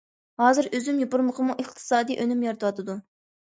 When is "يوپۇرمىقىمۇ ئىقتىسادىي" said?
1.03-2.19